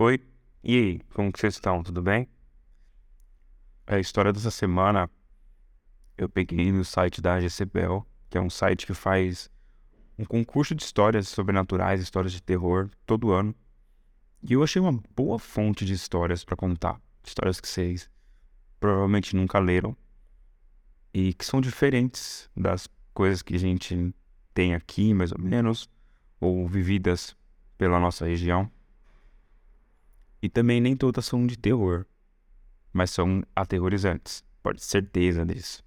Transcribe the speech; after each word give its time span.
Oi, 0.00 0.20
e 0.62 0.76
aí, 0.76 1.00
como 1.12 1.32
que 1.32 1.40
vocês 1.40 1.54
estão? 1.54 1.82
Tudo 1.82 2.00
bem? 2.00 2.28
A 3.84 3.98
história 3.98 4.32
dessa 4.32 4.48
semana 4.48 5.10
eu 6.16 6.28
peguei 6.28 6.70
no 6.70 6.84
site 6.84 7.20
da 7.20 7.40
GCBEL, 7.40 8.06
que 8.30 8.38
é 8.38 8.40
um 8.40 8.48
site 8.48 8.86
que 8.86 8.94
faz 8.94 9.50
um 10.16 10.24
concurso 10.24 10.72
de 10.72 10.84
histórias 10.84 11.26
sobrenaturais, 11.26 12.00
histórias 12.00 12.32
de 12.32 12.40
terror, 12.40 12.88
todo 13.04 13.32
ano. 13.32 13.52
E 14.40 14.52
eu 14.52 14.62
achei 14.62 14.80
uma 14.80 15.02
boa 15.16 15.36
fonte 15.36 15.84
de 15.84 15.94
histórias 15.94 16.44
para 16.44 16.54
contar. 16.54 17.02
Histórias 17.24 17.60
que 17.60 17.66
vocês 17.66 18.08
provavelmente 18.78 19.34
nunca 19.34 19.58
leram 19.58 19.96
e 21.12 21.34
que 21.34 21.44
são 21.44 21.60
diferentes 21.60 22.48
das 22.56 22.88
coisas 23.12 23.42
que 23.42 23.56
a 23.56 23.58
gente 23.58 24.14
tem 24.54 24.76
aqui, 24.76 25.12
mais 25.12 25.32
ou 25.32 25.40
menos, 25.40 25.90
ou 26.40 26.68
vividas 26.68 27.36
pela 27.76 27.98
nossa 27.98 28.26
região. 28.26 28.70
E 30.40 30.48
também 30.48 30.80
nem 30.80 30.96
todas 30.96 31.26
são 31.26 31.46
de 31.46 31.56
terror, 31.56 32.06
mas 32.92 33.10
são 33.10 33.42
aterrorizantes. 33.54 34.44
Pode 34.62 34.80
ter 34.80 34.86
certeza 34.86 35.44
disso. 35.44 35.82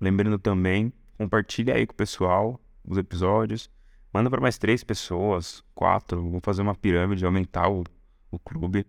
Lembrando 0.00 0.38
também, 0.38 0.92
compartilha 1.16 1.74
aí 1.74 1.86
com 1.86 1.92
o 1.92 1.96
pessoal 1.96 2.60
os 2.84 2.98
episódios. 2.98 3.70
Manda 4.12 4.30
para 4.30 4.40
mais 4.40 4.58
três 4.58 4.84
pessoas, 4.84 5.62
quatro. 5.74 6.22
Vamos 6.22 6.40
fazer 6.42 6.62
uma 6.62 6.74
pirâmide, 6.74 7.24
aumentar 7.24 7.68
o, 7.68 7.84
o 8.30 8.38
clube, 8.38 8.86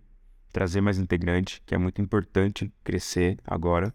trazer 0.51 0.81
mais 0.81 0.97
integrante, 0.97 1.61
que 1.65 1.73
é 1.73 1.77
muito 1.77 2.01
importante 2.01 2.71
crescer 2.83 3.39
agora. 3.43 3.93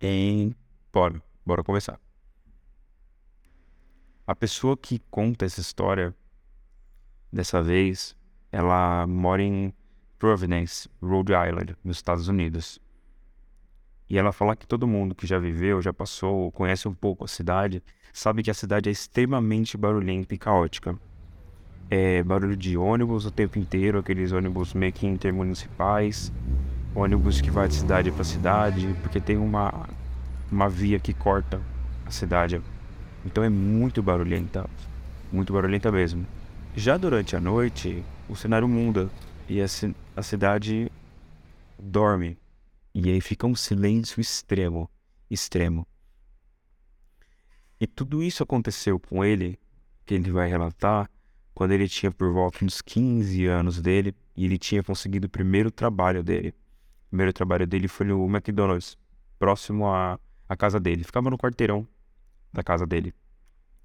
E 0.00 0.54
bora, 0.92 1.20
bora 1.44 1.64
começar. 1.64 2.00
A 4.26 4.34
pessoa 4.34 4.76
que 4.76 4.98
conta 5.10 5.44
essa 5.44 5.60
história, 5.60 6.14
dessa 7.32 7.62
vez, 7.62 8.16
ela 8.50 9.06
mora 9.06 9.42
em 9.42 9.72
Providence, 10.18 10.88
Rhode 11.00 11.32
Island, 11.32 11.76
nos 11.84 11.96
Estados 11.96 12.28
Unidos. 12.28 12.80
E 14.10 14.18
ela 14.18 14.32
fala 14.32 14.56
que 14.56 14.66
todo 14.66 14.86
mundo 14.86 15.14
que 15.14 15.26
já 15.26 15.38
viveu, 15.38 15.82
já 15.82 15.92
passou, 15.92 16.50
conhece 16.50 16.88
um 16.88 16.94
pouco 16.94 17.24
a 17.24 17.28
cidade, 17.28 17.82
sabe 18.12 18.42
que 18.42 18.50
a 18.50 18.54
cidade 18.54 18.88
é 18.88 18.92
extremamente 18.92 19.76
barulhenta 19.76 20.34
e 20.34 20.38
caótica. 20.38 20.96
É 21.90 22.22
barulho 22.22 22.56
de 22.56 22.76
ônibus 22.76 23.26
o 23.26 23.30
tempo 23.30 23.58
inteiro, 23.58 23.98
aqueles 23.98 24.32
ônibus 24.32 24.74
meio 24.74 24.92
que 24.92 25.06
intermunicipais, 25.06 26.32
ônibus 26.94 27.40
que 27.40 27.50
vai 27.50 27.68
de 27.68 27.74
cidade 27.74 28.10
para 28.10 28.24
cidade, 28.24 28.94
porque 29.02 29.20
tem 29.20 29.36
uma, 29.36 29.88
uma 30.50 30.68
via 30.68 30.98
que 30.98 31.12
corta 31.12 31.60
a 32.04 32.10
cidade. 32.10 32.60
Então 33.24 33.44
é 33.44 33.48
muito 33.48 34.02
barulhenta, 34.02 34.68
muito 35.30 35.52
barulhenta 35.52 35.92
mesmo. 35.92 36.26
Já 36.76 36.96
durante 36.96 37.34
a 37.34 37.40
noite, 37.40 38.04
o 38.28 38.36
cenário 38.36 38.68
muda 38.68 39.10
e 39.48 39.60
a, 39.60 39.66
a 40.16 40.22
cidade 40.22 40.90
dorme. 41.78 42.38
E 42.94 43.10
aí 43.10 43.20
fica 43.20 43.46
um 43.46 43.54
silêncio 43.54 44.20
extremo, 44.20 44.90
extremo. 45.30 45.86
E 47.80 47.86
tudo 47.86 48.22
isso 48.22 48.42
aconteceu 48.42 48.98
com 48.98 49.24
ele, 49.24 49.58
que 50.04 50.14
ele 50.14 50.30
vai 50.30 50.48
relatar, 50.48 51.10
quando 51.54 51.72
ele 51.72 51.88
tinha 51.88 52.10
por 52.10 52.32
volta 52.32 52.64
uns 52.64 52.80
15 52.80 53.46
anos 53.46 53.80
dele 53.80 54.14
e 54.36 54.44
ele 54.44 54.58
tinha 54.58 54.82
conseguido 54.82 55.26
o 55.26 55.30
primeiro 55.30 55.70
trabalho 55.70 56.22
dele. 56.22 56.54
O 57.06 57.10
primeiro 57.10 57.32
trabalho 57.32 57.66
dele 57.66 57.88
foi 57.88 58.06
no 58.06 58.24
McDonald's, 58.26 58.96
próximo 59.38 59.86
à, 59.86 60.18
à 60.48 60.56
casa 60.56 60.78
dele. 60.78 61.04
Ficava 61.04 61.30
no 61.30 61.38
quarteirão 61.38 61.86
da 62.52 62.62
casa 62.62 62.86
dele. 62.86 63.14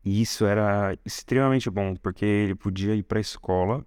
E 0.04 0.22
isso 0.22 0.46
era 0.46 0.98
extremamente 1.06 1.70
bom, 1.70 1.96
porque 1.96 2.26
ele 2.26 2.56
podia 2.56 2.94
ir 2.96 3.04
para 3.04 3.20
a 3.20 3.22
escola, 3.22 3.86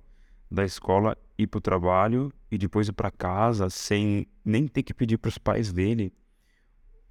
da 0.50 0.64
escola 0.64 1.16
ir 1.36 1.46
para 1.46 1.58
o 1.58 1.60
trabalho 1.60 2.32
e 2.50 2.56
depois 2.56 2.88
ir 2.88 2.92
para 2.92 3.10
casa 3.10 3.68
sem 3.68 4.26
nem 4.44 4.66
ter 4.66 4.82
que 4.82 4.94
pedir 4.94 5.18
para 5.18 5.28
os 5.28 5.36
pais 5.36 5.72
dele 5.72 6.12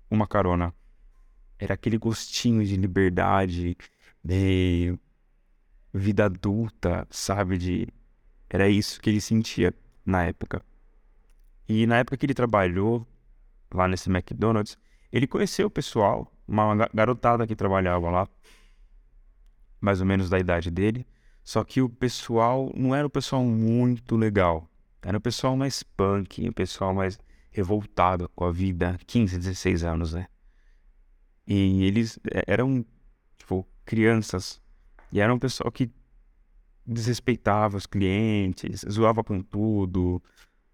uma 0.09 0.27
carona. 0.27 0.73
Era 1.59 1.75
aquele 1.75 1.97
gostinho 1.97 2.65
de 2.65 2.75
liberdade, 2.75 3.77
de 4.23 4.97
vida 5.93 6.25
adulta, 6.25 7.07
sabe? 7.09 7.57
De... 7.57 7.87
Era 8.49 8.67
isso 8.67 8.99
que 8.99 9.09
ele 9.09 9.21
sentia 9.21 9.73
na 10.05 10.23
época. 10.23 10.63
E 11.67 11.85
na 11.85 11.97
época 11.97 12.17
que 12.17 12.25
ele 12.25 12.33
trabalhou 12.33 13.05
lá 13.73 13.87
nesse 13.87 14.09
McDonald's, 14.09 14.77
ele 15.11 15.27
conheceu 15.27 15.67
o 15.67 15.71
pessoal, 15.71 16.31
uma 16.47 16.87
garotada 16.93 17.47
que 17.47 17.55
trabalhava 17.55 18.09
lá, 18.09 18.27
mais 19.85 20.01
ou 20.01 20.07
menos 20.07 20.29
da 20.29 20.39
idade 20.39 20.71
dele. 20.71 21.05
Só 21.43 21.63
que 21.63 21.81
o 21.81 21.87
pessoal 21.87 22.71
não 22.75 22.93
era 22.95 23.05
o 23.05 23.09
pessoal 23.09 23.43
muito 23.45 24.17
legal. 24.17 24.67
Era 25.01 25.17
o 25.17 25.21
pessoal 25.21 25.55
mais 25.55 25.83
punk, 25.83 26.49
o 26.49 26.53
pessoal 26.53 26.93
mais 26.93 27.19
revoltado 27.51 28.27
com 28.35 28.45
a 28.45 28.51
vida, 28.51 28.97
15, 29.05 29.37
16 29.37 29.83
anos, 29.83 30.13
né? 30.13 30.27
E 31.47 31.83
eles 31.83 32.19
é, 32.33 32.43
eram, 32.47 32.83
tipo, 33.37 33.65
crianças. 33.85 34.59
E 35.11 35.19
era 35.19 35.31
um 35.31 35.37
pessoal 35.37 35.71
que 35.71 35.91
desrespeitava 36.85 37.77
os 37.77 37.85
clientes, 37.85 38.83
zoava 38.89 39.23
com 39.23 39.39
tudo. 39.41 40.21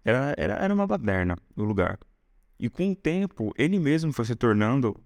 Era, 0.02 0.34
era, 0.38 0.54
era 0.54 0.74
uma 0.74 0.86
baderna 0.86 1.36
o 1.54 1.62
lugar. 1.62 1.98
E 2.58 2.70
com 2.70 2.92
o 2.92 2.96
tempo, 2.96 3.52
ele 3.58 3.78
mesmo 3.78 4.12
foi 4.12 4.24
se 4.24 4.34
tornando 4.34 4.98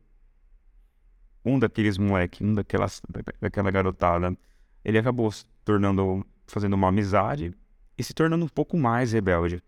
um 1.47 1.59
daqueles 1.59 1.97
moleques, 1.97 2.41
um 2.41 2.53
daquelas, 2.53 3.01
daquela 3.41 3.71
garotada. 3.71 4.37
Ele 4.85 4.99
acabou 4.99 5.31
se 5.31 5.45
tornando, 5.65 6.27
fazendo 6.47 6.75
uma 6.75 6.89
amizade 6.89 7.55
e 7.97 8.03
se 8.03 8.13
tornando 8.13 8.45
um 8.45 8.49
pouco 8.49 8.77
mais 8.77 9.13
rebelde. 9.13 9.63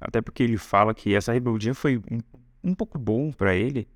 Até 0.00 0.20
porque 0.22 0.42
ele 0.42 0.56
fala 0.56 0.94
que 0.94 1.14
essa 1.14 1.32
rebeldia 1.32 1.74
foi 1.74 1.98
um, 2.10 2.20
um 2.70 2.74
pouco 2.74 2.98
bom 2.98 3.32
para 3.32 3.54
ele, 3.54 3.88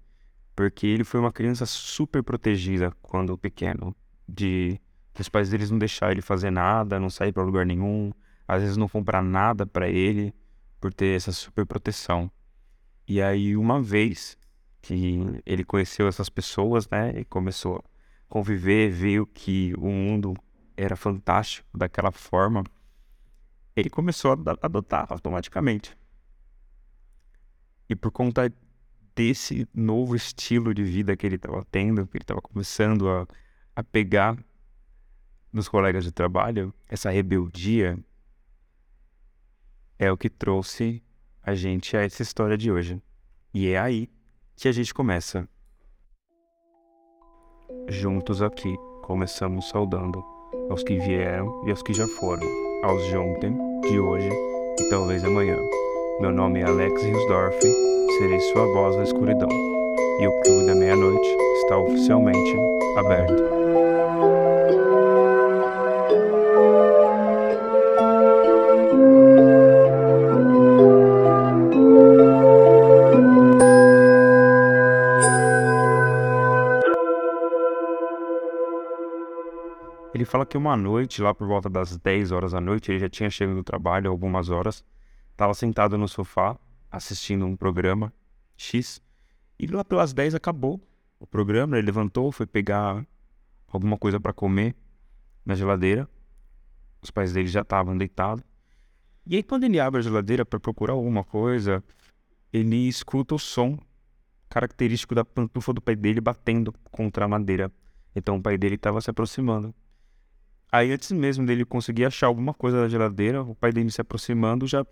porque 0.54 0.86
ele 0.86 1.04
foi 1.04 1.20
uma 1.20 1.32
criança 1.32 1.64
super 1.64 2.22
protegida 2.22 2.92
quando 3.00 3.38
pequeno, 3.38 3.94
de 4.28 4.80
os 5.18 5.28
pais 5.28 5.50
deles 5.50 5.70
não 5.70 5.78
deixar 5.78 6.10
ele 6.10 6.22
fazer 6.22 6.50
nada, 6.50 6.98
não 6.98 7.10
sair 7.10 7.32
para 7.32 7.42
lugar 7.42 7.64
nenhum, 7.64 8.12
às 8.48 8.62
vezes 8.62 8.76
não 8.76 8.88
comprar 8.88 9.22
nada 9.22 9.66
para 9.66 9.88
ele 9.88 10.34
por 10.80 10.92
ter 10.92 11.16
essa 11.16 11.30
super 11.30 11.64
proteção. 11.64 12.30
E 13.06 13.20
aí 13.22 13.56
uma 13.56 13.80
vez 13.80 14.36
que 14.82 15.20
ele 15.46 15.64
conheceu 15.64 16.08
essas 16.08 16.28
pessoas, 16.28 16.88
né, 16.90 17.20
e 17.20 17.24
começou 17.24 17.76
a 17.76 17.82
conviver, 18.28 18.90
viu 18.90 19.26
que 19.26 19.72
o 19.78 19.88
mundo 19.88 20.34
era 20.76 20.96
fantástico 20.96 21.66
daquela 21.76 22.10
forma, 22.10 22.64
ele 23.76 23.88
começou 23.88 24.32
a 24.32 24.66
adotar 24.66 25.06
automaticamente. 25.08 25.96
E 27.88 27.94
por 27.94 28.10
conta 28.10 28.52
desse 29.14 29.68
novo 29.72 30.16
estilo 30.16 30.74
de 30.74 30.82
vida 30.82 31.16
que 31.16 31.26
ele 31.26 31.36
estava 31.36 31.64
tendo, 31.70 32.06
que 32.06 32.16
ele 32.16 32.24
estava 32.24 32.40
começando 32.40 33.08
a, 33.08 33.26
a 33.76 33.84
pegar 33.84 34.36
nos 35.52 35.68
colegas 35.68 36.02
de 36.02 36.10
trabalho, 36.10 36.74
essa 36.88 37.10
rebeldia 37.10 37.98
é 39.98 40.10
o 40.10 40.16
que 40.16 40.28
trouxe 40.28 41.02
a 41.42 41.54
gente 41.54 41.96
a 41.96 42.02
essa 42.02 42.22
história 42.22 42.56
de 42.56 42.72
hoje. 42.72 43.00
E 43.52 43.68
é 43.68 43.78
aí 43.78 44.10
que 44.62 44.68
a 44.68 44.72
gente 44.72 44.94
começa. 44.94 45.44
Juntos 47.88 48.40
aqui, 48.40 48.72
começamos 49.02 49.68
saudando 49.68 50.24
aos 50.70 50.84
que 50.84 51.00
vieram 51.00 51.66
e 51.66 51.70
aos 51.70 51.82
que 51.82 51.92
já 51.92 52.06
foram, 52.06 52.46
aos 52.84 53.04
de 53.06 53.16
ontem, 53.16 53.52
de 53.80 53.98
hoje 53.98 54.30
e 54.78 54.88
talvez 54.88 55.24
amanhã. 55.24 55.56
Meu 56.20 56.30
nome 56.30 56.60
é 56.60 56.62
Alex 56.62 57.02
Hilsdorf, 57.02 57.60
serei 58.18 58.38
sua 58.38 58.66
voz 58.66 58.94
na 58.94 59.02
escuridão, 59.02 59.50
e 60.20 60.28
o 60.28 60.42
Clube 60.42 60.66
da 60.66 60.76
Meia-Noite 60.76 61.28
está 61.64 61.78
oficialmente 61.78 62.56
aberto. 62.96 63.61
Que 80.52 80.58
uma 80.58 80.76
noite, 80.76 81.22
lá 81.22 81.32
por 81.32 81.46
volta 81.48 81.70
das 81.70 81.96
10 81.96 82.30
horas 82.30 82.52
da 82.52 82.60
noite, 82.60 82.92
ele 82.92 82.98
já 82.98 83.08
tinha 83.08 83.30
chegado 83.30 83.56
do 83.56 83.64
trabalho 83.64 84.10
algumas 84.10 84.50
horas, 84.50 84.84
estava 85.30 85.54
sentado 85.54 85.96
no 85.96 86.06
sofá 86.06 86.58
assistindo 86.90 87.46
um 87.46 87.56
programa 87.56 88.12
X, 88.54 89.00
e 89.58 89.66
lá 89.66 89.82
pelas 89.82 90.12
10 90.12 90.34
acabou 90.34 90.78
o 91.18 91.26
programa, 91.26 91.78
ele 91.78 91.86
levantou, 91.86 92.30
foi 92.30 92.44
pegar 92.44 93.02
alguma 93.66 93.96
coisa 93.96 94.20
para 94.20 94.34
comer 94.34 94.76
na 95.42 95.54
geladeira. 95.54 96.06
Os 97.00 97.10
pais 97.10 97.32
dele 97.32 97.48
já 97.48 97.62
estavam 97.62 97.96
deitados. 97.96 98.44
E 99.24 99.36
aí 99.36 99.42
quando 99.42 99.64
ele 99.64 99.80
abre 99.80 100.00
a 100.00 100.02
geladeira 100.02 100.44
para 100.44 100.60
procurar 100.60 100.92
alguma 100.92 101.24
coisa, 101.24 101.82
ele 102.52 102.86
escuta 102.86 103.34
o 103.34 103.38
som 103.38 103.78
característico 104.50 105.14
da 105.14 105.24
pantufa 105.24 105.72
do 105.72 105.80
pai 105.80 105.96
dele 105.96 106.20
batendo 106.20 106.74
contra 106.90 107.24
a 107.24 107.28
madeira. 107.28 107.72
Então 108.14 108.36
o 108.36 108.42
pai 108.42 108.58
dele 108.58 108.74
estava 108.74 109.00
se 109.00 109.08
aproximando. 109.08 109.74
Aí, 110.74 110.90
antes 110.90 111.12
mesmo 111.12 111.44
dele 111.44 111.66
conseguir 111.66 112.06
achar 112.06 112.28
alguma 112.28 112.54
coisa 112.54 112.80
na 112.80 112.88
geladeira, 112.88 113.42
o 113.42 113.54
pai 113.54 113.70
dele 113.70 113.90
se 113.90 114.00
aproximando 114.00 114.66
já 114.66 114.86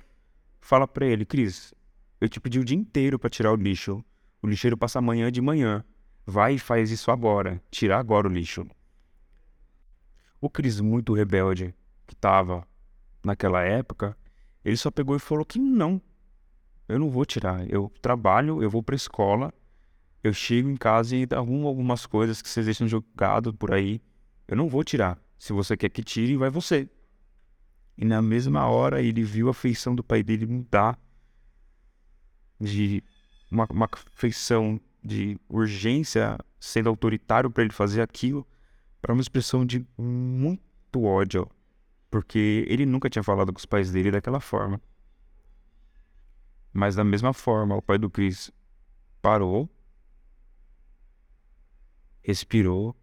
fala 0.61 0.87
pra 0.87 1.06
ele: 1.06 1.25
Cris, 1.25 1.73
eu 2.21 2.29
te 2.29 2.38
pedi 2.38 2.59
o 2.59 2.65
dia 2.65 2.77
inteiro 2.77 3.19
pra 3.19 3.31
tirar 3.31 3.50
o 3.50 3.56
lixo. 3.56 4.05
O 4.43 4.47
lixeiro 4.47 4.77
passa 4.77 4.99
amanhã 4.99 5.32
de 5.32 5.41
manhã. 5.41 5.82
Vai 6.27 6.55
e 6.55 6.59
faz 6.59 6.91
isso 6.91 7.11
agora. 7.11 7.62
Tirar 7.71 7.99
agora 7.99 8.29
o 8.29 8.31
lixo. 8.31 8.67
O 10.38 10.50
Cris, 10.50 10.81
muito 10.81 11.15
rebelde 11.15 11.75
que 12.06 12.15
tava 12.15 12.67
naquela 13.25 13.62
época, 13.62 14.17
ele 14.65 14.77
só 14.77 14.91
pegou 14.91 15.17
e 15.17 15.19
falou 15.19 15.47
que 15.47 15.59
não. 15.59 16.00
Eu 16.87 16.99
não 16.99 17.09
vou 17.09 17.25
tirar. 17.25 17.67
Eu 17.71 17.91
trabalho, 18.03 18.62
eu 18.62 18.69
vou 18.69 18.82
pra 18.82 18.97
escola, 18.97 19.53
eu 20.23 20.32
chego 20.35 20.69
em 20.69 20.77
casa 20.77 21.17
e 21.17 21.27
arrumo 21.31 21.67
algumas 21.67 22.05
coisas 22.05 22.43
que 22.43 22.50
vocês 22.50 22.67
deixam 22.67 22.87
jogado 22.87 23.55
por 23.55 23.73
aí. 23.73 24.03
Eu 24.47 24.56
não 24.56 24.69
vou 24.69 24.85
tirar. 24.85 25.19
Se 25.40 25.54
você 25.54 25.75
quer 25.75 25.88
que 25.88 26.04
tire, 26.04 26.37
vai 26.37 26.50
você. 26.50 26.87
E 27.96 28.04
na 28.04 28.20
mesma 28.20 28.66
hora 28.66 29.00
ele 29.00 29.25
viu 29.25 29.48
a 29.48 29.54
feição 29.54 29.94
do 29.94 30.04
pai 30.04 30.22
dele 30.22 30.44
mudar 30.44 31.00
de 32.60 33.02
uma, 33.50 33.66
uma 33.70 33.88
feição 34.12 34.78
de 35.02 35.40
urgência, 35.48 36.38
sendo 36.60 36.90
autoritário 36.90 37.50
para 37.50 37.62
ele 37.64 37.72
fazer 37.72 38.02
aquilo, 38.02 38.46
para 39.00 39.14
uma 39.14 39.22
expressão 39.22 39.64
de 39.64 39.82
muito 39.96 41.04
ódio, 41.04 41.50
porque 42.10 42.66
ele 42.69 42.84
nunca 42.84 43.08
tinha 43.08 43.22
falado 43.22 43.50
com 43.50 43.58
os 43.58 43.64
pais 43.64 43.90
dele 43.90 44.10
daquela 44.10 44.40
forma. 44.40 44.78
Mas 46.70 46.96
da 46.96 47.02
mesma 47.02 47.32
forma, 47.32 47.75
o 47.75 47.81
pai 47.81 47.96
do 47.96 48.10
Chris 48.10 48.52
parou, 49.22 49.70
respirou 52.22 52.94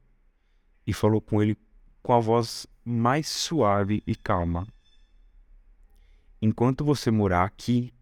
e 0.85 0.93
falou 0.93 1.19
com 1.19 1.41
ele 1.41 1.57
com 2.07 2.13
a 2.13 2.21
voz 2.21 2.65
mais 2.85 3.27
suave 3.27 4.01
e 4.07 4.15
calma. 4.15 4.65
Enquanto 6.41 6.85
você 6.85 7.11
morar 7.11 7.43
aqui, 7.43 7.93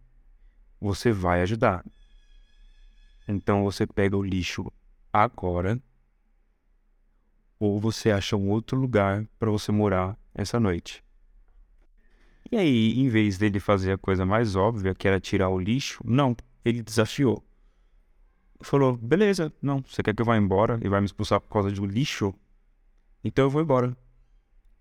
você 0.80 1.10
vai 1.10 1.42
ajudar. 1.42 1.84
Então 3.26 3.64
você 3.64 3.84
pega 3.84 4.16
o 4.16 4.22
lixo 4.22 4.72
agora, 5.12 5.82
ou 7.58 7.80
você 7.80 8.12
acha 8.12 8.36
um 8.36 8.48
outro 8.48 8.78
lugar 8.78 9.26
para 9.40 9.50
você 9.50 9.72
morar 9.72 10.16
essa 10.32 10.60
noite. 10.60 11.02
E 12.48 12.56
aí, 12.56 13.00
em 13.00 13.08
vez 13.08 13.36
dele 13.36 13.58
fazer 13.58 13.90
a 13.90 13.98
coisa 13.98 14.24
mais 14.24 14.54
óbvia, 14.54 14.94
que 14.94 15.08
era 15.08 15.18
tirar 15.18 15.48
o 15.48 15.58
lixo, 15.58 16.00
não, 16.06 16.36
ele 16.64 16.80
desafiou. 16.80 17.44
Falou: 18.60 18.96
beleza, 18.96 19.52
não, 19.60 19.82
você 19.82 20.00
quer 20.00 20.14
que 20.14 20.22
eu 20.22 20.26
vá 20.26 20.36
embora 20.36 20.78
e 20.80 20.88
vai 20.88 21.00
me 21.00 21.06
expulsar 21.06 21.40
por 21.40 21.48
causa 21.48 21.72
do 21.72 21.84
lixo? 21.84 22.32
Então 23.26 23.46
eu 23.46 23.50
vou 23.50 23.60
embora. 23.60 23.96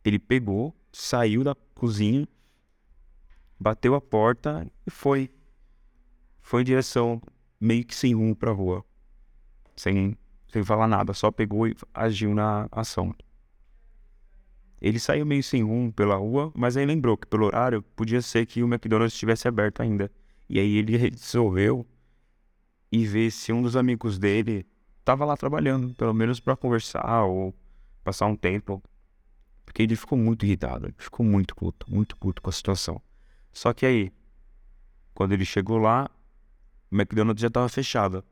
Ele 0.04 0.20
pegou, 0.20 0.72
saiu 0.92 1.44
da 1.44 1.56
cozinha, 1.74 2.28
bateu 3.60 3.96
a 3.96 4.00
porta 4.00 4.72
e 4.86 4.92
foi. 4.92 5.32
Foi 6.42 6.62
em 6.62 6.66
direção 6.66 7.20
meio 7.60 7.84
que 7.84 7.96
sem 7.96 8.14
rumo 8.14 8.36
para 8.36 8.52
a 8.52 8.54
rua. 8.54 8.86
Sem, 9.76 10.16
sem 10.54 10.64
falar 10.64 10.88
nada, 10.88 11.12
só 11.12 11.32
pegou 11.32 11.68
e 11.68 11.76
agiu 11.92 12.36
na 12.36 12.70
ação. 12.72 13.16
Ele 14.80 15.00
saiu 15.00 15.26
meio 15.26 15.42
sem 15.42 15.64
rumo 15.64 15.92
pela 15.92 16.16
rua, 16.16 16.52
mas 16.56 16.78
aí 16.78 16.86
lembrou 16.86 17.18
que 17.18 17.26
pelo 17.26 17.48
horário 17.48 17.82
podia 17.96 18.22
ser 18.22 18.46
que 18.46 18.62
o 18.62 18.68
McDonald's 18.68 19.14
estivesse 19.14 19.48
aberto 19.48 19.82
ainda. 19.82 20.12
E 20.48 20.60
aí 20.60 20.78
ele 20.78 20.96
resolveu 20.98 21.84
ir 22.92 23.08
ver 23.08 23.32
se 23.32 23.52
um 23.52 23.64
dos 23.64 23.76
amigos 23.76 24.20
dele 24.20 24.68
estava 25.00 25.26
lá 25.26 25.36
trabalhando, 25.36 25.96
pelo 25.96 26.14
menos 26.14 26.40
para 26.40 26.56
conversar 26.56 27.24
ou 27.24 27.52
passar 28.06 28.28
um 28.28 28.36
tempo. 28.36 28.82
Porque 29.66 29.82
ele 29.82 29.96
ficou 29.96 30.18
muito 30.18 30.46
irritado, 30.46 30.86
ele 30.86 30.96
ficou 30.98 31.26
muito 31.26 31.56
puto, 31.56 31.92
muito 31.92 32.16
puto 32.16 32.42
com 32.42 32.50
a 32.50 32.54
situação. 32.54 33.02
Só 33.52 33.74
que 33.74 33.86
aí, 33.86 34.14
quando 35.14 35.34
ele 35.34 35.44
chegou 35.44 35.78
lá, 35.80 36.10
o 36.92 36.96
McDonald's 36.96 37.42
já 37.42 37.48
estava 37.48 37.68
fechado. 37.68 38.24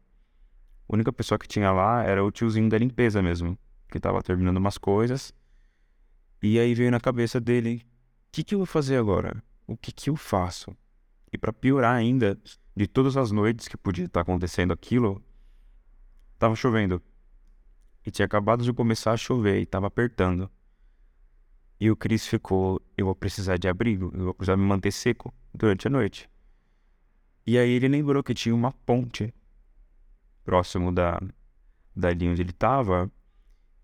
A 0.87 0.93
única 0.93 1.11
pessoa 1.11 1.39
que 1.39 1.47
tinha 1.47 1.71
lá 1.71 2.03
era 2.03 2.23
o 2.23 2.31
tiozinho 2.31 2.69
da 2.69 2.77
limpeza 2.77 3.21
mesmo, 3.21 3.57
que 3.89 3.97
estava 3.97 4.21
terminando 4.21 4.57
umas 4.57 4.77
coisas. 4.77 5.33
E 6.41 6.59
aí 6.59 6.75
veio 6.75 6.91
na 6.91 6.99
cabeça 6.99 7.41
dele: 7.41 7.81
o 7.83 8.31
que, 8.31 8.43
que 8.43 8.53
eu 8.53 8.59
vou 8.59 8.67
fazer 8.67 8.97
agora? 8.97 9.43
O 9.65 9.75
que, 9.75 9.91
que 9.91 10.09
eu 10.09 10.15
faço? 10.15 10.75
E 11.31 11.37
para 11.37 11.51
piorar 11.51 11.95
ainda, 11.95 12.37
de 12.75 12.85
todas 12.85 13.17
as 13.17 13.31
noites 13.31 13.67
que 13.67 13.75
podia 13.75 14.05
estar 14.05 14.21
acontecendo 14.21 14.71
aquilo, 14.71 15.21
estava 16.35 16.55
chovendo. 16.55 17.01
E 18.05 18.11
tinha 18.11 18.25
acabado 18.25 18.63
de 18.63 18.73
começar 18.73 19.13
a 19.13 19.17
chover 19.17 19.59
e 19.59 19.63
estava 19.63 19.87
apertando. 19.87 20.49
E 21.79 21.89
o 21.89 21.95
Chris 21.95 22.27
ficou: 22.27 22.81
eu 22.97 23.05
vou 23.05 23.15
precisar 23.15 23.57
de 23.57 23.67
abrigo, 23.67 24.11
eu 24.13 24.25
vou 24.25 24.33
precisar 24.33 24.57
me 24.57 24.63
manter 24.63 24.91
seco 24.91 25.33
durante 25.53 25.87
a 25.87 25.89
noite. 25.89 26.29
E 27.45 27.57
aí 27.57 27.71
ele 27.71 27.87
lembrou 27.87 28.23
que 28.23 28.33
tinha 28.33 28.55
uma 28.55 28.71
ponte 28.71 29.33
próximo 30.45 30.91
da, 30.91 31.21
da 31.95 32.11
linha 32.11 32.31
onde 32.31 32.41
ele 32.41 32.51
estava, 32.51 33.11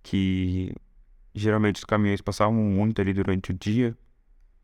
que 0.01 0.74
geralmente 1.33 1.77
os 1.77 1.83
caminhões 1.83 2.21
passavam 2.21 2.54
muito 2.54 3.01
ali 3.01 3.13
durante 3.13 3.51
o 3.51 3.54
dia 3.54 3.98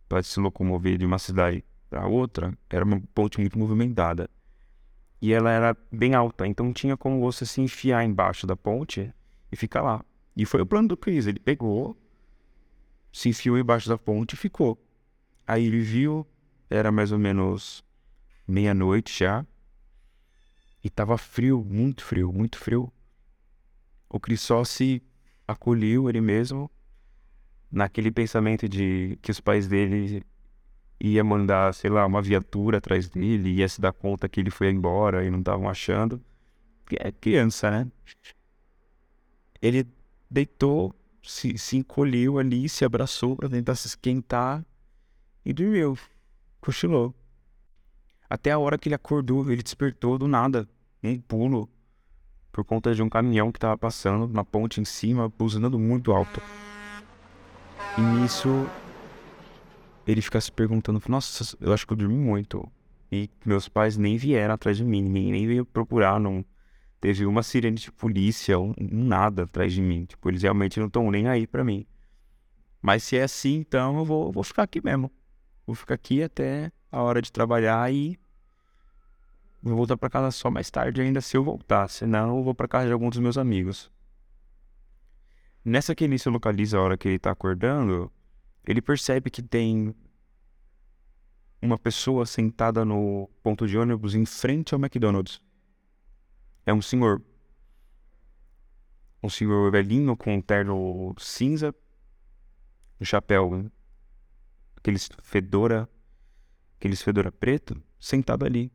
para 0.07 0.23
se 0.23 0.39
locomover 0.39 0.97
de 0.97 1.05
uma 1.05 1.19
cidade 1.19 1.63
para 1.89 2.07
outra. 2.07 2.57
Era 2.69 2.85
uma 2.85 3.01
ponte 3.13 3.39
muito 3.39 3.57
movimentada. 3.57 4.29
E 5.21 5.33
ela 5.33 5.51
era 5.51 5.77
bem 5.91 6.13
alta, 6.13 6.45
então 6.45 6.71
tinha 6.71 6.95
como 6.95 7.19
você 7.19 7.45
se 7.45 7.61
enfiar 7.61 8.03
embaixo 8.03 8.45
da 8.45 8.55
ponte 8.55 9.13
e 9.55 9.57
ficar 9.57 9.81
lá. 9.81 10.03
E 10.35 10.45
foi 10.45 10.61
o 10.61 10.65
plano 10.65 10.89
do 10.89 10.97
Chris. 10.97 11.27
Ele 11.27 11.39
pegou, 11.39 11.97
se 13.11 13.29
enfiou 13.29 13.57
embaixo 13.57 13.87
da 13.87 13.97
ponte 13.97 14.33
e 14.33 14.37
ficou. 14.37 14.77
Aí 15.47 15.65
ele 15.65 15.79
viu, 15.79 16.27
era 16.69 16.91
mais 16.91 17.13
ou 17.13 17.17
menos 17.17 17.83
meia-noite 18.45 19.17
já. 19.17 19.45
E 20.83 20.89
tava 20.89 21.17
frio, 21.17 21.63
muito 21.63 22.03
frio, 22.03 22.33
muito 22.33 22.57
frio. 22.57 22.91
O 24.09 24.19
Chris 24.19 24.41
só 24.41 24.65
se 24.65 25.01
acolheu 25.47 26.09
ele 26.09 26.19
mesmo 26.19 26.69
naquele 27.71 28.11
pensamento 28.11 28.67
de 28.67 29.17
que 29.21 29.31
os 29.31 29.39
pais 29.39 29.67
dele 29.69 30.21
ia 30.99 31.23
mandar, 31.23 31.73
sei 31.73 31.89
lá, 31.89 32.05
uma 32.05 32.21
viatura 32.21 32.79
atrás 32.79 33.09
dele, 33.09 33.55
ia 33.55 33.69
se 33.69 33.79
dar 33.79 33.93
conta 33.93 34.27
que 34.27 34.41
ele 34.41 34.51
foi 34.51 34.69
embora 34.69 35.23
e 35.25 35.29
não 35.29 35.39
estavam 35.39 35.69
achando. 35.69 36.21
É 36.99 37.11
criança, 37.11 37.71
né? 37.71 37.91
Ele 39.65 39.87
deitou 40.29 40.93
se, 41.23 41.57
se 41.57 41.75
encolheu 41.75 42.37
ali, 42.37 42.69
se 42.69 42.85
abraçou 42.85 43.35
para 43.35 43.49
tentar 43.49 43.73
se 43.73 43.87
esquentar 43.87 44.63
e 45.43 45.51
dormiu. 45.51 45.97
Cochilou. 46.61 47.15
Até 48.29 48.51
a 48.51 48.59
hora 48.59 48.77
que 48.77 48.87
ele 48.87 48.93
acordou, 48.93 49.51
ele 49.51 49.63
despertou 49.63 50.19
do 50.19 50.27
nada, 50.27 50.69
um 51.03 51.19
pulo, 51.19 51.67
por 52.51 52.63
conta 52.63 52.93
de 52.93 53.01
um 53.01 53.09
caminhão 53.09 53.51
que 53.51 53.57
estava 53.57 53.75
passando 53.75 54.27
na 54.27 54.45
ponte 54.45 54.79
em 54.79 54.85
cima, 54.85 55.29
buzinando 55.29 55.79
muito 55.79 56.11
alto. 56.11 56.39
E 57.97 58.01
nisso, 58.01 58.69
ele 60.05 60.21
fica 60.21 60.39
se 60.39 60.51
perguntando: 60.51 61.01
Nossa, 61.07 61.57
eu 61.59 61.73
acho 61.73 61.87
que 61.87 61.93
eu 61.93 61.97
dormi 61.97 62.17
muito. 62.17 62.71
E 63.11 63.31
meus 63.43 63.67
pais 63.67 63.97
nem 63.97 64.15
vieram 64.15 64.53
atrás 64.53 64.77
de 64.77 64.83
mim, 64.83 65.01
ninguém 65.01 65.31
nem 65.31 65.47
veio 65.47 65.65
procurar, 65.65 66.19
não 66.19 66.45
teve 67.05 67.23
uma 67.27 67.43
sirene 67.43 67.77
de 67.77 67.91
polícia, 67.91 68.57
um, 68.57 68.73
nada 68.79 69.43
atrás 69.43 69.71
de 69.71 69.79
mim. 69.79 70.05
Tipo, 70.05 70.27
eles 70.27 70.41
realmente 70.41 70.79
não 70.79 70.87
estão 70.87 71.11
nem 71.11 71.27
aí 71.27 71.45
para 71.45 71.63
mim. 71.63 71.85
Mas 72.81 73.03
se 73.03 73.15
é 73.15 73.21
assim, 73.21 73.57
então 73.57 73.99
eu 73.99 74.05
vou, 74.05 74.31
vou 74.31 74.43
ficar 74.43 74.63
aqui 74.63 74.83
mesmo. 74.83 75.11
Vou 75.67 75.75
ficar 75.75 75.93
aqui 75.93 76.23
até 76.23 76.71
a 76.91 77.03
hora 77.03 77.21
de 77.21 77.31
trabalhar 77.31 77.93
e 77.93 78.17
vou 79.61 79.75
voltar 79.75 79.97
para 79.97 80.09
casa 80.09 80.31
só 80.31 80.49
mais 80.49 80.71
tarde 80.71 80.99
ainda 80.99 81.21
se 81.21 81.37
eu 81.37 81.43
voltar. 81.43 81.87
Senão 81.89 82.39
eu 82.39 82.43
vou 82.43 82.55
para 82.55 82.67
casa 82.67 82.87
de 82.87 82.93
alguns 82.93 83.11
dos 83.11 83.19
meus 83.19 83.37
amigos. 83.37 83.91
Nessa 85.63 85.93
que 85.93 86.05
ele 86.05 86.17
se 86.17 86.27
localiza 86.27 86.79
a 86.79 86.81
hora 86.81 86.97
que 86.97 87.07
ele 87.07 87.19
tá 87.19 87.29
acordando, 87.29 88.11
ele 88.65 88.81
percebe 88.81 89.29
que 89.29 89.43
tem 89.43 89.93
uma 91.61 91.77
pessoa 91.77 92.25
sentada 92.25 92.83
no 92.83 93.29
ponto 93.43 93.67
de 93.67 93.77
ônibus 93.77 94.15
em 94.15 94.25
frente 94.25 94.73
ao 94.73 94.79
McDonald's 94.79 95.44
é 96.65 96.73
um 96.73 96.81
senhor. 96.81 97.21
Um 99.21 99.29
senhor 99.29 99.71
velhinho 99.71 100.15
com 100.15 100.35
um 100.35 100.41
terno 100.41 101.15
cinza, 101.17 101.73
um 102.99 103.05
chapéu, 103.05 103.71
aqueles 104.75 105.09
fedora, 105.21 105.89
aqueles 106.77 107.01
fedora 107.01 107.31
preto, 107.31 107.81
sentado 107.99 108.45
ali. 108.45 108.71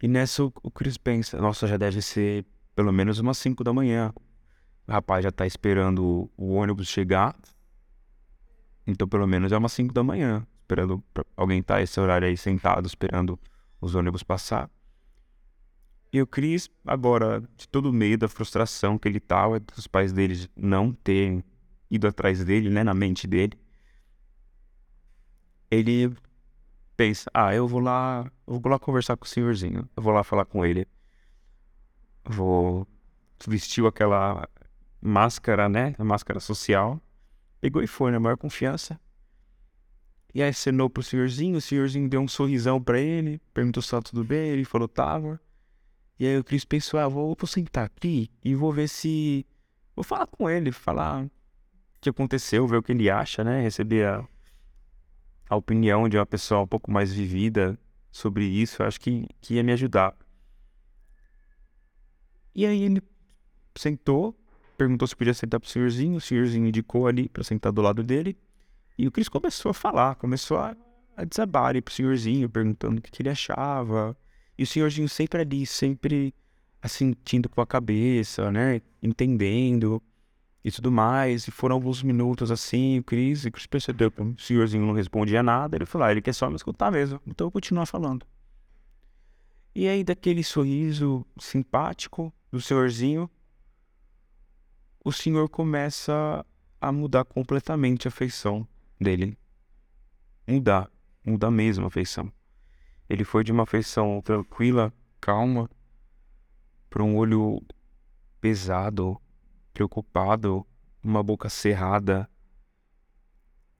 E 0.00 0.08
nessa 0.08 0.44
o 0.44 0.70
Chris 0.70 0.96
pensa, 0.96 1.38
nossa, 1.38 1.66
já 1.66 1.76
deve 1.76 2.00
ser 2.00 2.44
pelo 2.74 2.92
menos 2.92 3.18
umas 3.18 3.38
5 3.38 3.62
da 3.62 3.72
manhã. 3.72 4.12
O 4.86 4.92
rapaz 4.92 5.24
já 5.24 5.30
tá 5.30 5.46
esperando 5.46 6.30
o 6.36 6.54
ônibus 6.54 6.88
chegar. 6.88 7.36
Então 8.86 9.06
pelo 9.06 9.26
menos 9.26 9.52
é 9.52 9.56
umas 9.56 9.72
5 9.72 9.92
da 9.92 10.02
manhã. 10.02 10.46
Esperando 10.60 11.02
alguém 11.36 11.62
tá 11.62 11.82
esse 11.82 11.98
horário 12.00 12.26
aí 12.26 12.36
sentado, 12.36 12.86
esperando 12.86 13.38
os 13.80 13.94
ônibus 13.94 14.22
passar. 14.22 14.70
E 16.12 16.20
o 16.20 16.26
Chris, 16.26 16.68
agora, 16.86 17.42
de 17.56 17.66
todo 17.66 17.88
o 17.88 17.92
meio 17.92 18.18
da 18.18 18.28
frustração 18.28 18.98
que 18.98 19.08
ele 19.08 19.18
tava, 19.18 19.58
dos 19.58 19.86
pais 19.86 20.12
dele 20.12 20.46
não 20.54 20.92
terem 20.92 21.42
ido 21.90 22.06
atrás 22.06 22.44
dele, 22.44 22.68
né, 22.68 22.84
na 22.84 22.92
mente 22.92 23.26
dele, 23.26 23.58
ele 25.70 26.14
pensa: 26.96 27.30
ah, 27.32 27.54
eu 27.54 27.66
vou 27.66 27.80
lá, 27.80 28.30
eu 28.46 28.60
vou 28.60 28.70
lá 28.70 28.78
conversar 28.78 29.16
com 29.16 29.24
o 29.24 29.28
senhorzinho, 29.28 29.88
eu 29.96 30.02
vou 30.02 30.12
lá 30.12 30.22
falar 30.22 30.44
com 30.44 30.64
ele. 30.66 30.86
Vou 32.24 32.86
vestiu 33.46 33.86
aquela 33.86 34.48
máscara, 35.00 35.68
né? 35.68 35.94
A 35.98 36.04
máscara 36.04 36.38
social. 36.40 37.00
Pegou 37.60 37.82
e 37.82 37.86
foi, 37.86 38.12
na 38.12 38.20
maior 38.20 38.36
confiança. 38.36 39.00
E 40.34 40.42
aí 40.42 40.48
acenou 40.48 40.88
pro 40.88 41.02
senhorzinho, 41.02 41.56
o 41.56 41.60
senhorzinho 41.60 42.08
deu 42.08 42.20
um 42.20 42.28
sorrisão 42.28 42.82
para 42.82 42.98
ele, 42.98 43.40
perguntou 43.52 43.82
se 43.82 43.90
tava 43.90 44.02
tudo 44.02 44.24
bem, 44.24 44.50
ele 44.50 44.64
falou 44.64 44.88
tava. 44.88 45.40
E 46.18 46.26
aí 46.26 46.38
o 46.38 46.44
Cris 46.44 46.64
pensou, 46.64 47.00
ah, 47.00 47.08
vou, 47.08 47.36
vou 47.38 47.46
sentar 47.46 47.86
aqui 47.86 48.30
e 48.44 48.54
vou 48.54 48.72
ver 48.72 48.88
se... 48.88 49.46
Vou 49.94 50.04
falar 50.04 50.26
com 50.26 50.48
ele, 50.48 50.72
falar 50.72 51.24
o 51.24 51.30
que 52.00 52.08
aconteceu, 52.08 52.66
ver 52.66 52.76
o 52.76 52.82
que 52.82 52.92
ele 52.92 53.10
acha, 53.10 53.44
né? 53.44 53.60
Receber 53.60 54.06
a, 54.06 54.26
a 55.48 55.56
opinião 55.56 56.08
de 56.08 56.16
uma 56.16 56.24
pessoa 56.24 56.62
um 56.62 56.66
pouco 56.66 56.90
mais 56.90 57.12
vivida 57.12 57.78
sobre 58.10 58.44
isso, 58.44 58.82
acho 58.82 59.00
que, 59.00 59.26
que 59.40 59.54
ia 59.54 59.62
me 59.62 59.72
ajudar. 59.72 60.16
E 62.54 62.66
aí 62.66 62.82
ele 62.82 63.02
sentou, 63.74 64.38
perguntou 64.76 65.08
se 65.08 65.16
podia 65.16 65.34
sentar 65.34 65.58
pro 65.58 65.68
senhorzinho, 65.68 66.16
o 66.16 66.20
senhorzinho 66.20 66.66
indicou 66.66 67.06
ali 67.06 67.28
para 67.28 67.42
sentar 67.42 67.72
do 67.72 67.80
lado 67.80 68.02
dele. 68.02 68.36
E 68.98 69.06
o 69.06 69.10
Cris 69.10 69.28
começou 69.28 69.70
a 69.70 69.74
falar, 69.74 70.14
começou 70.16 70.58
a, 70.58 70.76
a 71.16 71.24
desabar 71.24 71.66
ali 71.66 71.80
pro 71.80 71.94
senhorzinho, 71.94 72.48
perguntando 72.48 72.98
o 72.98 73.02
que, 73.02 73.10
que 73.10 73.22
ele 73.22 73.30
achava. 73.30 74.16
E 74.62 74.64
o 74.64 74.66
senhorzinho 74.66 75.08
sempre 75.08 75.40
ali, 75.40 75.66
sempre 75.66 76.32
assentindo 76.80 77.48
com 77.48 77.60
a 77.60 77.66
cabeça, 77.66 78.52
né? 78.52 78.80
Entendendo 79.02 80.00
e 80.62 80.70
tudo 80.70 80.92
mais. 80.92 81.48
E 81.48 81.50
foram 81.50 81.74
alguns 81.74 82.00
minutos 82.00 82.48
assim, 82.48 83.00
o 83.00 83.02
Cris, 83.02 83.44
o 83.44 83.50
Cris 83.50 83.66
percebeu 83.66 84.08
que 84.08 84.22
o 84.22 84.36
senhorzinho 84.38 84.86
não 84.86 84.92
respondia 84.92 85.42
nada. 85.42 85.76
Ele 85.76 85.84
falou, 85.84 86.06
ah, 86.06 86.12
ele 86.12 86.22
quer 86.22 86.32
só 86.32 86.48
me 86.48 86.54
escutar 86.54 86.92
mesmo, 86.92 87.20
então 87.26 87.46
eu 87.46 87.48
vou 87.48 87.54
continuar 87.54 87.86
falando. 87.86 88.24
E 89.74 89.88
aí, 89.88 90.04
daquele 90.04 90.44
sorriso 90.44 91.26
simpático 91.40 92.32
do 92.52 92.60
senhorzinho, 92.60 93.28
o 95.04 95.10
senhor 95.10 95.48
começa 95.48 96.46
a 96.80 96.92
mudar 96.92 97.24
completamente 97.24 98.06
a 98.06 98.12
feição 98.12 98.64
dele. 99.00 99.36
Mudar, 100.46 100.88
mudar 101.26 101.50
mesmo 101.50 101.86
a 101.86 101.90
feição. 101.90 102.32
Ele 103.12 103.24
foi 103.24 103.44
de 103.44 103.52
uma 103.52 103.66
feição 103.66 104.22
tranquila, 104.22 104.90
calma, 105.20 105.68
para 106.88 107.02
um 107.02 107.14
olho 107.14 107.62
pesado, 108.40 109.20
preocupado, 109.74 110.66
uma 111.04 111.22
boca 111.22 111.50
cerrada. 111.50 112.26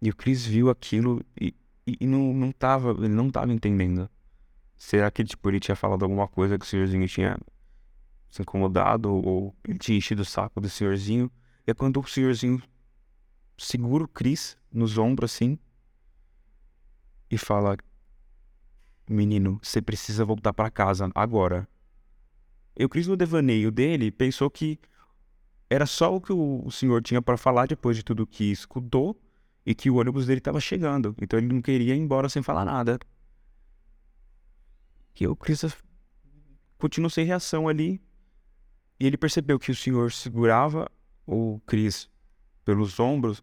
E 0.03 0.11
o 0.11 0.15
Chris 0.15 0.45
viu 0.45 0.69
aquilo 0.69 1.25
e, 1.41 1.57
e, 1.87 1.97
e, 1.99 2.07
não, 2.07 2.35
não 2.35 2.53
tava, 2.53 2.91
ele 2.91 3.09
não 3.09 3.31
tava 3.31 3.51
entendendo. 3.55 4.07
Será 4.77 5.11
que 5.11 5.25
tipo, 5.25 5.49
ele 5.49 5.61
tinha 5.61 5.77
falado 5.77 6.03
alguma 6.03 6.29
coisa 6.29 6.59
que 6.59 6.67
o 6.67 6.69
senhorzinho 6.69 7.09
tinha 7.09 7.39
se 8.29 8.43
incomodado 8.43 9.11
ou 9.11 9.57
ele 9.67 9.79
tinha 9.79 9.97
enchido 9.97 10.21
o 10.21 10.27
saco 10.27 10.61
do 10.61 10.69
senhorzinho? 10.69 11.33
E 11.67 11.71
é 11.71 11.75
quando 11.75 11.99
o 11.99 12.07
senhorzinho 12.07 12.63
segura 13.57 14.05
o 14.05 14.09
Chris 14.09 14.59
nos 14.71 14.99
ombros 14.99 15.33
assim 15.33 15.59
e 17.31 17.39
fala: 17.39 17.79
Menino, 19.13 19.59
você 19.63 19.81
precisa 19.83 20.25
voltar 20.25 20.53
para 20.53 20.71
casa 20.71 21.11
agora. 21.15 21.69
E 22.77 22.85
o 22.85 22.89
Chris, 22.89 23.07
no 23.07 23.17
devaneio 23.17 23.71
dele, 23.71 24.11
pensou 24.11 24.51
que 24.51 24.79
era 25.69 25.87
só 25.87 26.15
o 26.15 26.21
que 26.21 26.33
o 26.33 26.71
senhor 26.71 27.03
tinha 27.03 27.21
para 27.23 27.37
falar 27.37 27.67
depois 27.67 27.97
de 27.97 28.03
tudo 28.03 28.27
que 28.27 28.51
escutou 28.51 29.21
e 29.65 29.75
que 29.75 29.91
o 29.91 29.97
ônibus 29.97 30.27
dele 30.27 30.39
estava 30.39 30.61
chegando. 30.61 31.15
Então 31.21 31.39
ele 31.39 31.49
não 31.49 31.63
queria 31.63 31.95
ir 31.95 31.99
embora 31.99 32.29
sem 32.29 32.43
falar 32.43 32.65
nada. 32.65 32.99
E 35.19 35.27
o 35.27 35.37
Chris 35.37 35.65
continuou 36.77 37.11
sem 37.11 37.25
reação 37.25 37.69
ali. 37.69 38.01
E 38.99 39.07
ele 39.07 39.17
percebeu 39.17 39.59
que 39.59 39.71
o 39.71 39.75
senhor 39.75 40.11
segurava 40.11 40.91
o 41.27 41.61
Chris 41.67 42.11
pelos 42.65 42.99
ombros 42.99 43.43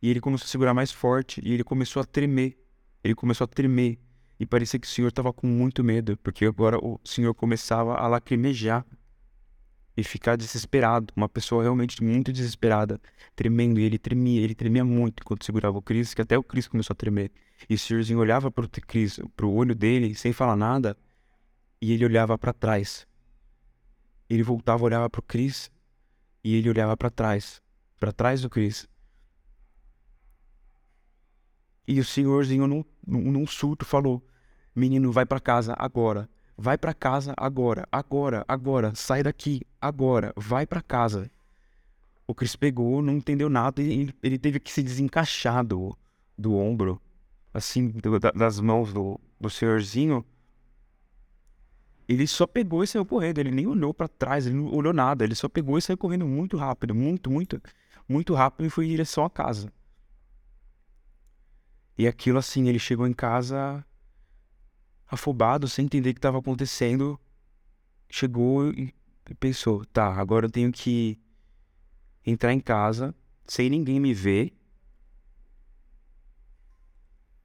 e 0.00 0.08
ele 0.08 0.20
começou 0.20 0.46
a 0.46 0.48
segurar 0.48 0.72
mais 0.72 0.92
forte 0.92 1.40
e 1.44 1.52
ele 1.52 1.64
começou 1.64 2.00
a 2.00 2.04
tremer. 2.04 2.56
Ele 3.02 3.14
começou 3.14 3.44
a 3.44 3.48
tremer 3.48 3.98
e 4.40 4.46
parecia 4.46 4.80
que 4.80 4.86
o 4.86 4.90
senhor 4.90 5.08
estava 5.08 5.34
com 5.34 5.46
muito 5.46 5.84
medo, 5.84 6.16
porque 6.16 6.46
agora 6.46 6.78
o 6.78 6.98
senhor 7.04 7.34
começava 7.34 7.96
a 7.96 8.08
lacrimejar 8.08 8.86
e 9.94 10.02
ficar 10.02 10.34
desesperado, 10.34 11.12
uma 11.14 11.28
pessoa 11.28 11.62
realmente 11.62 12.02
muito 12.02 12.32
desesperada, 12.32 12.98
tremendo, 13.36 13.78
e 13.78 13.82
ele 13.82 13.98
tremia, 13.98 14.40
ele 14.40 14.54
tremia 14.54 14.82
muito 14.82 15.20
enquanto 15.20 15.44
segurava 15.44 15.76
o 15.76 15.82
Chris, 15.82 16.14
que 16.14 16.22
até 16.22 16.38
o 16.38 16.42
Chris 16.42 16.66
começou 16.66 16.94
a 16.94 16.96
tremer. 16.96 17.30
E 17.68 17.74
o 17.74 17.78
senhorzinho 17.78 18.18
olhava 18.18 18.50
para 18.50 18.64
o 18.64 18.68
Chris, 18.68 19.20
para 19.36 19.44
o 19.44 19.52
olho 19.54 19.74
dele, 19.74 20.14
sem 20.14 20.32
falar 20.32 20.56
nada, 20.56 20.96
e 21.78 21.92
ele 21.92 22.06
olhava 22.06 22.38
para 22.38 22.54
trás. 22.54 23.06
Ele 24.26 24.42
voltava, 24.42 24.82
olhava 24.82 25.10
para 25.10 25.18
o 25.18 25.22
Chris, 25.22 25.70
e 26.42 26.54
ele 26.54 26.70
olhava 26.70 26.96
para 26.96 27.10
trás, 27.10 27.60
para 27.98 28.10
trás 28.10 28.40
do 28.40 28.48
Chris. 28.48 28.88
E 31.86 32.00
o 32.00 32.04
senhorzinho, 32.06 32.66
num, 32.66 32.84
num 33.06 33.46
surto, 33.46 33.84
falou: 33.84 34.24
Menino, 34.74 35.10
vai 35.10 35.26
para 35.26 35.40
casa 35.40 35.74
agora. 35.78 36.28
Vai 36.56 36.76
para 36.76 36.92
casa 36.92 37.32
agora, 37.36 37.88
agora, 37.90 38.44
agora. 38.46 38.94
Sai 38.94 39.22
daqui 39.22 39.62
agora. 39.80 40.32
Vai 40.36 40.66
para 40.66 40.82
casa. 40.82 41.30
O 42.26 42.34
Chris 42.34 42.54
pegou, 42.54 43.02
não 43.02 43.14
entendeu 43.14 43.48
nada 43.48 43.82
e 43.82 44.14
ele 44.22 44.38
teve 44.38 44.60
que 44.60 44.70
se 44.70 44.82
desencaixar 44.82 45.64
do, 45.64 45.96
do 46.38 46.54
ombro, 46.54 47.00
assim, 47.52 47.88
do, 47.88 48.20
das 48.20 48.60
mãos 48.60 48.92
do, 48.92 49.18
do 49.40 49.50
senhorzinho. 49.50 50.24
Ele 52.06 52.26
só 52.26 52.46
pegou 52.46 52.84
e 52.84 52.86
saiu 52.86 53.06
correndo. 53.06 53.38
Ele 53.38 53.50
nem 53.50 53.66
olhou 53.66 53.94
para 53.94 54.06
trás, 54.06 54.46
ele 54.46 54.56
não 54.56 54.66
olhou 54.66 54.92
nada. 54.92 55.24
Ele 55.24 55.34
só 55.34 55.48
pegou 55.48 55.78
e 55.78 55.82
saiu 55.82 55.96
correndo 55.96 56.26
muito 56.26 56.56
rápido, 56.56 56.94
muito, 56.94 57.30
muito, 57.30 57.60
muito 58.08 58.34
rápido 58.34 58.66
e 58.66 58.70
foi 58.70 58.84
em 58.84 58.90
direção 58.90 59.24
à 59.24 59.30
casa. 59.30 59.72
E 61.96 62.06
aquilo 62.06 62.38
assim, 62.38 62.68
ele 62.68 62.78
chegou 62.78 63.06
em 63.06 63.12
casa 63.12 63.84
afobado, 65.10 65.66
sem 65.68 65.84
entender 65.84 66.10
o 66.10 66.14
que 66.14 66.18
estava 66.18 66.38
acontecendo. 66.38 67.18
Chegou 68.08 68.70
e 68.70 68.94
pensou: 69.38 69.84
tá, 69.86 70.14
agora 70.14 70.46
eu 70.46 70.50
tenho 70.50 70.70
que 70.70 71.18
entrar 72.24 72.52
em 72.52 72.60
casa 72.60 73.14
sem 73.46 73.68
ninguém 73.68 73.98
me 73.98 74.14
ver. 74.14 74.52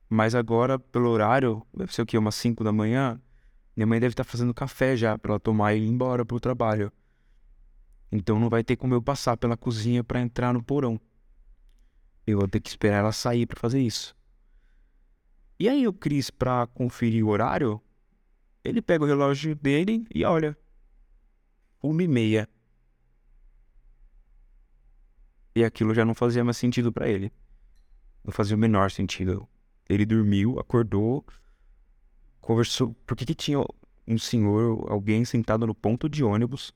Mas 0.07 0.35
agora, 0.35 0.77
pelo 0.77 1.09
horário, 1.09 1.65
deve 1.75 1.93
ser 1.93 2.03
o 2.03 2.05
quê? 2.05 2.17
Umas 2.17 2.35
5 2.35 2.63
da 2.63 2.71
manhã. 2.71 3.19
Minha 3.75 3.87
mãe 3.87 3.99
deve 3.99 4.13
estar 4.13 4.23
tá 4.23 4.29
fazendo 4.29 4.53
café 4.53 4.95
já 4.95 5.17
para 5.17 5.31
ela 5.31 5.39
tomar 5.39 5.73
e 5.73 5.79
ir 5.79 5.87
embora 5.87 6.23
pro 6.23 6.39
trabalho. 6.39 6.91
Então 8.11 8.39
não 8.39 8.49
vai 8.49 8.63
ter 8.63 8.75
como 8.75 8.93
eu 8.93 9.01
passar 9.01 9.35
pela 9.35 9.57
cozinha 9.57 10.03
para 10.03 10.21
entrar 10.21 10.53
no 10.53 10.63
porão. 10.63 10.99
Eu 12.25 12.39
vou 12.39 12.47
ter 12.47 12.59
que 12.59 12.69
esperar 12.69 12.99
ela 12.99 13.11
sair 13.11 13.45
para 13.45 13.59
fazer 13.59 13.81
isso. 13.81 14.15
E 15.59 15.69
aí 15.69 15.87
o 15.87 15.93
Cris, 15.93 16.29
para 16.29 16.67
conferir 16.67 17.25
o 17.25 17.29
horário, 17.29 17.81
ele 18.63 18.81
pega 18.81 19.03
o 19.03 19.07
relógio 19.07 19.55
dele 19.55 20.05
e 20.13 20.23
olha, 20.23 20.57
uma 21.81 22.03
e 22.03 22.07
meia. 22.07 22.49
E 25.55 25.63
aquilo 25.63 25.93
já 25.93 26.03
não 26.03 26.13
fazia 26.13 26.43
mais 26.43 26.57
sentido 26.57 26.91
para 26.91 27.07
ele. 27.07 27.31
Não 28.23 28.33
fazia 28.33 28.55
o 28.55 28.59
menor 28.59 28.91
sentido. 28.91 29.47
Ele 29.87 30.05
dormiu, 30.05 30.59
acordou, 30.59 31.25
conversou. 32.41 32.93
Por 33.05 33.15
que, 33.15 33.25
que 33.25 33.35
tinha 33.35 33.63
um 34.07 34.17
senhor, 34.17 34.91
alguém 34.91 35.23
sentado 35.23 35.65
no 35.65 35.73
ponto 35.73 36.09
de 36.09 36.23
ônibus, 36.23 36.73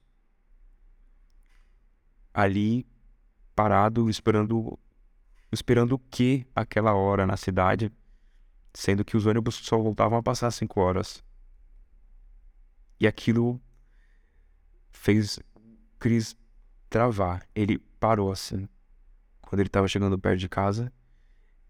ali, 2.33 2.85
parado, 3.55 4.09
esperando. 4.09 4.79
Esperando 5.51 5.93
o 5.93 5.99
que 5.99 6.45
aquela 6.55 6.93
hora 6.93 7.25
na 7.25 7.35
cidade? 7.35 7.91
Sendo 8.73 9.03
que 9.03 9.17
os 9.17 9.25
ônibus 9.25 9.55
só 9.55 9.77
voltavam 9.77 10.17
a 10.17 10.23
passar 10.23 10.51
cinco 10.51 10.79
horas. 10.79 11.23
E 12.99 13.07
aquilo 13.07 13.61
fez 14.91 15.39
Chris 15.97 16.35
travar. 16.89 17.47
Ele 17.55 17.77
parou 17.99 18.31
assim. 18.31 18.67
Quando 19.41 19.61
ele 19.61 19.67
estava 19.67 19.87
chegando 19.87 20.19
perto 20.19 20.39
de 20.39 20.49
casa, 20.49 20.91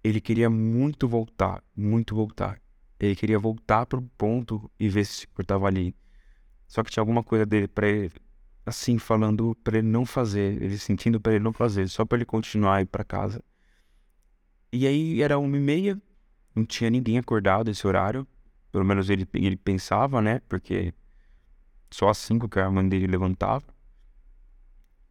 ele 0.04 0.20
queria 0.20 0.50
muito 0.50 1.08
voltar, 1.08 1.64
muito 1.76 2.16
voltar. 2.16 2.62
Ele 3.00 3.16
queria 3.16 3.40
voltar 3.40 3.86
pro 3.86 4.02
ponto 4.18 4.70
e 4.80 4.90
ver 4.90 5.06
se 5.06 5.26
o 5.38 5.42
estava 5.42 5.68
ali. 5.68 5.96
Só 6.68 6.84
que 6.84 6.92
tinha 6.92 7.02
alguma 7.02 7.24
coisa 7.24 7.46
dele 7.46 7.68
para 7.68 7.88
ele, 7.88 8.12
assim, 8.66 8.98
falando 8.98 9.56
para 9.64 9.78
ele 9.78 9.88
não 9.88 10.06
fazer, 10.06 10.62
ele 10.62 10.78
sentindo 10.78 11.20
para 11.20 11.34
ele 11.34 11.44
não 11.44 11.54
fazer, 11.54 11.88
só 11.88 12.06
para 12.06 12.18
ele 12.18 12.26
continuar 12.26 12.82
ir 12.82 12.86
para 12.86 13.04
casa. 13.04 13.42
E 14.72 14.86
aí 14.86 15.22
era 15.22 15.40
uma 15.40 15.58
e 15.58 15.60
meia, 15.60 16.02
não 16.60 16.66
tinha 16.66 16.90
ninguém 16.90 17.18
acordado 17.18 17.70
esse 17.70 17.86
horário. 17.86 18.28
Pelo 18.72 18.86
menos 18.86 19.10
ele, 19.10 19.28
ele 19.34 19.58
pensava, 19.58 20.22
né? 20.22 20.42
Porque 20.48 20.94
só 21.92 22.10
às 22.10 22.18
cinco 22.18 22.48
que 22.48 22.60
a 22.60 22.70
mãe 22.70 22.88
dele 22.88 23.08
levantava. 23.08 23.66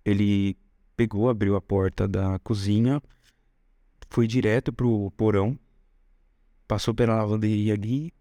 Ele 0.04 0.56
pegou, 0.96 1.28
abriu 1.28 1.56
a 1.56 1.60
porta 1.60 2.08
da 2.08 2.38
cozinha, 2.40 3.02
foi 4.08 4.26
direto 4.26 4.72
pro 4.72 5.10
porão 5.16 5.58
passou 6.68 6.94
pela 6.94 7.16
lavanderia 7.16 7.72
ali, 7.72 8.12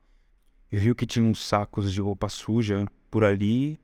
viu 0.72 0.96
que 0.96 1.06
tinha 1.06 1.24
uns 1.24 1.46
sacos 1.46 1.92
de 1.92 2.00
roupa 2.00 2.30
suja 2.30 2.88
por 3.12 3.26
ali. 3.26 3.78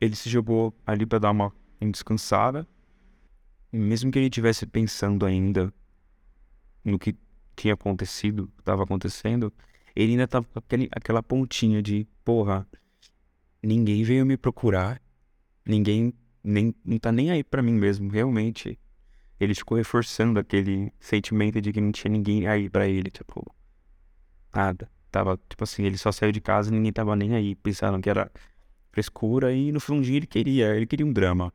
Ele 0.00 0.16
se 0.16 0.28
jogou 0.28 0.74
ali 0.84 1.06
para 1.06 1.20
dar 1.20 1.30
uma 1.30 1.52
descansada. 1.80 2.66
E 3.72 3.78
mesmo 3.78 4.10
que 4.10 4.18
ele 4.18 4.26
estivesse 4.26 4.66
pensando 4.66 5.24
ainda 5.24 5.72
no 6.84 6.98
que 6.98 7.16
tinha 7.60 7.74
acontecido, 7.74 8.50
estava 8.58 8.84
acontecendo, 8.84 9.52
ele 9.94 10.12
ainda 10.12 10.26
tava 10.26 10.46
com 10.46 10.58
aquele, 10.58 10.88
aquela 10.92 11.22
pontinha 11.22 11.82
de, 11.82 12.06
porra, 12.24 12.66
ninguém 13.62 14.02
veio 14.02 14.24
me 14.24 14.36
procurar, 14.36 15.00
ninguém 15.64 16.14
nem, 16.42 16.74
não 16.84 16.98
tá 16.98 17.12
nem 17.12 17.30
aí 17.30 17.44
para 17.44 17.62
mim 17.62 17.74
mesmo, 17.74 18.10
realmente. 18.10 18.78
Ele 19.38 19.54
ficou 19.54 19.76
reforçando 19.76 20.38
aquele 20.38 20.92
sentimento 20.98 21.60
de 21.60 21.72
que 21.72 21.80
não 21.80 21.92
tinha 21.92 22.10
ninguém 22.10 22.46
aí 22.46 22.68
para 22.68 22.88
ele, 22.88 23.10
tipo, 23.10 23.44
nada. 24.54 24.90
Tava, 25.10 25.38
tipo 25.48 25.64
assim, 25.64 25.84
ele 25.84 25.98
só 25.98 26.12
saiu 26.12 26.32
de 26.32 26.40
casa 26.40 26.70
e 26.70 26.72
ninguém 26.72 26.92
tava 26.92 27.14
nem 27.16 27.34
aí, 27.34 27.54
pensando 27.56 28.00
que 28.00 28.08
era 28.08 28.30
frescura 28.92 29.52
e 29.52 29.70
no 29.72 29.80
fundinho 29.80 30.16
ele 30.16 30.26
queria, 30.26 30.76
ele 30.76 30.86
queria 30.86 31.06
um 31.06 31.12
drama. 31.12 31.52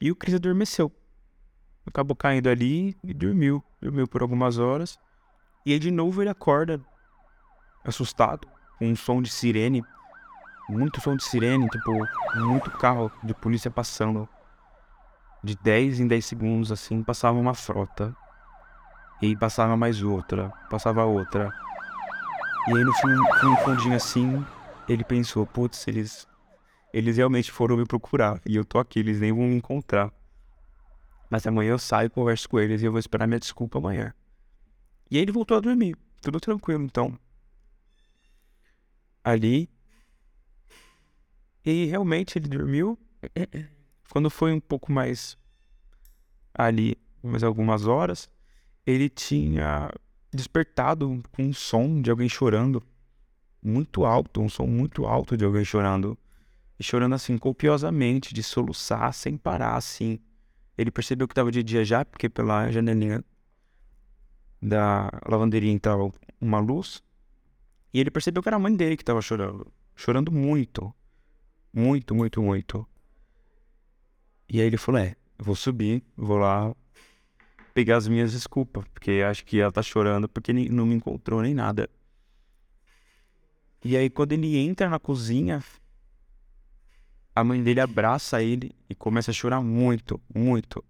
E 0.00 0.10
o 0.10 0.16
Chris 0.16 0.34
adormeceu. 0.34 0.92
Acabou 1.86 2.16
caindo 2.16 2.48
ali 2.48 2.96
e 3.02 3.12
dormiu. 3.12 3.62
Dormiu 3.80 4.06
por 4.06 4.22
algumas 4.22 4.58
horas. 4.58 4.98
E 5.66 5.72
aí 5.72 5.78
de 5.78 5.90
novo 5.90 6.22
ele 6.22 6.28
acorda, 6.28 6.80
assustado, 7.84 8.46
com 8.78 8.86
um 8.86 8.96
som 8.96 9.22
de 9.22 9.30
sirene. 9.30 9.84
Muito 10.68 11.00
som 11.00 11.16
de 11.16 11.24
sirene, 11.24 11.68
tipo, 11.68 11.92
muito 12.36 12.70
carro 12.72 13.10
de 13.22 13.34
polícia 13.34 13.70
passando. 13.70 14.28
De 15.42 15.56
10 15.56 16.00
em 16.00 16.06
10 16.06 16.24
segundos, 16.24 16.72
assim, 16.72 17.02
passava 17.02 17.38
uma 17.38 17.54
frota. 17.54 18.16
E 19.22 19.36
passava 19.36 19.76
mais 19.76 20.02
outra, 20.02 20.50
passava 20.70 21.04
outra. 21.04 21.50
E 22.68 22.76
aí 22.76 22.84
no 22.84 22.92
fim, 22.94 23.56
fundinho 23.62 23.94
assim, 23.94 24.44
ele 24.88 25.04
pensou, 25.04 25.46
putz, 25.46 25.86
eles. 25.86 26.26
Eles 26.92 27.16
realmente 27.16 27.50
foram 27.50 27.76
me 27.76 27.84
procurar. 27.84 28.40
E 28.46 28.54
eu 28.54 28.64
tô 28.64 28.78
aqui, 28.78 29.00
eles 29.00 29.20
nem 29.20 29.32
vão 29.32 29.44
me 29.44 29.56
encontrar. 29.56 30.12
Mas 31.34 31.48
amanhã 31.48 31.70
eu 31.70 31.80
saio 31.80 32.08
converso 32.08 32.48
com 32.48 32.60
eles 32.60 32.80
e 32.80 32.84
eu 32.84 32.92
vou 32.92 33.00
esperar 33.00 33.26
minha 33.26 33.40
desculpa 33.40 33.78
amanhã. 33.78 34.14
E 35.10 35.16
aí 35.16 35.22
ele 35.22 35.32
voltou 35.32 35.56
a 35.56 35.60
dormir. 35.60 35.96
Tudo 36.22 36.38
tranquilo, 36.38 36.84
então. 36.84 37.18
Ali. 39.24 39.68
E 41.64 41.86
realmente 41.86 42.38
ele 42.38 42.46
dormiu. 42.46 42.96
Quando 44.10 44.30
foi 44.30 44.52
um 44.52 44.60
pouco 44.60 44.92
mais 44.92 45.36
ali, 46.54 46.96
mais 47.20 47.42
algumas 47.42 47.84
horas, 47.84 48.30
ele 48.86 49.08
tinha 49.08 49.90
despertado 50.32 51.20
com 51.32 51.46
um 51.46 51.52
som 51.52 52.00
de 52.00 52.12
alguém 52.12 52.28
chorando 52.28 52.80
muito 53.60 54.04
alto, 54.04 54.40
um 54.40 54.48
som 54.48 54.68
muito 54.68 55.04
alto 55.04 55.36
de 55.36 55.44
alguém 55.44 55.64
chorando. 55.64 56.16
E 56.78 56.84
chorando 56.84 57.16
assim 57.16 57.36
copiosamente, 57.36 58.32
de 58.32 58.42
soluçar 58.44 59.12
sem 59.12 59.36
parar 59.36 59.74
assim. 59.74 60.20
Ele 60.76 60.90
percebeu 60.90 61.28
que 61.28 61.32
estava 61.32 61.50
de 61.50 61.62
dia 61.62 61.84
já, 61.84 62.04
porque 62.04 62.28
pela 62.28 62.70
janelinha 62.70 63.24
da 64.60 65.10
lavanderia 65.28 65.70
entrava 65.70 66.12
uma 66.40 66.58
luz. 66.58 67.02
E 67.92 68.00
ele 68.00 68.10
percebeu 68.10 68.42
que 68.42 68.48
era 68.48 68.56
a 68.56 68.60
mãe 68.60 68.74
dele 68.74 68.96
que 68.96 69.02
estava 69.02 69.22
chorando. 69.22 69.72
Chorando 69.94 70.32
muito. 70.32 70.92
Muito, 71.72 72.14
muito, 72.14 72.42
muito. 72.42 72.86
E 74.48 74.60
aí 74.60 74.66
ele 74.66 74.76
falou: 74.76 75.00
É, 75.00 75.16
vou 75.38 75.54
subir, 75.54 76.02
vou 76.16 76.38
lá 76.38 76.74
pegar 77.72 77.96
as 77.96 78.06
minhas 78.06 78.32
desculpas, 78.32 78.84
porque 78.92 79.22
acho 79.28 79.44
que 79.44 79.60
ela 79.60 79.72
tá 79.72 79.82
chorando 79.82 80.28
porque 80.28 80.52
não 80.52 80.86
me 80.86 80.94
encontrou 80.94 81.42
nem 81.42 81.54
nada. 81.54 81.90
E 83.84 83.96
aí 83.96 84.08
quando 84.08 84.32
ele 84.32 84.56
entra 84.56 84.88
na 84.88 84.98
cozinha, 84.98 85.62
a 87.34 87.42
mãe 87.42 87.62
dele 87.62 87.80
abraça 87.80 88.42
ele 88.42 88.72
e 88.88 88.94
começa 88.94 89.30
a 89.30 89.34
chorar 89.34 89.60
muito, 89.60 90.20
muito, 90.32 90.84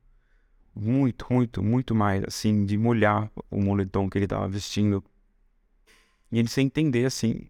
muito, 0.74 1.26
muito, 1.32 1.62
muito 1.62 1.94
mais, 1.94 2.22
assim, 2.24 2.66
de 2.66 2.76
molhar 2.76 3.30
o 3.50 3.60
moletom 3.60 4.10
que 4.10 4.18
ele 4.18 4.26
tava 4.26 4.46
vestindo. 4.46 5.02
E 6.30 6.38
ele 6.38 6.48
sem 6.48 6.66
entender, 6.66 7.06
assim, 7.06 7.48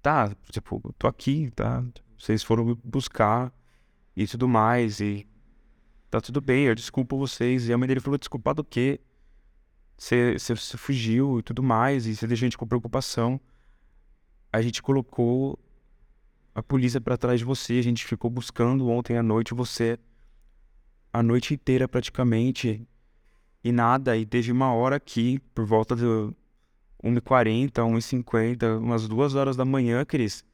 tá, 0.00 0.34
tipo, 0.50 0.94
tô 0.98 1.06
aqui, 1.06 1.50
tá? 1.50 1.84
Vocês 2.16 2.42
foram 2.42 2.74
buscar 2.82 3.52
e 4.16 4.26
tudo 4.26 4.48
mais, 4.48 5.00
e 5.00 5.26
tá 6.10 6.20
tudo 6.20 6.40
bem, 6.40 6.64
eu 6.64 6.74
desculpo 6.74 7.18
vocês. 7.18 7.68
E 7.68 7.72
a 7.72 7.78
mãe 7.78 7.86
dele 7.86 8.00
falou, 8.00 8.16
desculpar 8.18 8.54
do 8.54 8.64
quê? 8.64 9.00
Você 9.98 10.38
fugiu 10.78 11.40
e 11.40 11.42
tudo 11.42 11.62
mais, 11.62 12.06
e 12.06 12.16
você 12.16 12.26
deixou 12.26 12.46
a 12.46 12.46
gente 12.46 12.56
com 12.56 12.66
preocupação. 12.66 13.38
A 14.50 14.62
gente 14.62 14.80
colocou 14.80 15.58
a 16.58 16.62
polícia 16.62 17.00
para 17.00 17.16
trás 17.16 17.38
de 17.38 17.44
você. 17.44 17.78
A 17.78 17.82
gente 17.82 18.04
ficou 18.04 18.28
buscando 18.28 18.88
ontem 18.88 19.16
à 19.16 19.22
noite 19.22 19.54
você 19.54 19.96
a 21.12 21.22
noite 21.22 21.54
inteira 21.54 21.88
praticamente 21.88 22.86
e 23.62 23.70
nada. 23.70 24.16
E 24.16 24.26
teve 24.26 24.50
uma 24.50 24.72
hora 24.74 24.96
aqui, 24.96 25.38
por 25.54 25.64
volta 25.64 25.94
de 25.94 26.04
1h40, 27.02 27.70
1h50, 27.70 28.78
umas 28.78 29.06
duas 29.06 29.36
horas 29.36 29.56
da 29.56 29.64
manhã, 29.64 30.04
Cris, 30.04 30.44